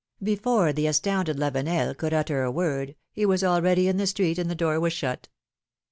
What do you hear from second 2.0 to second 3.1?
utter a word,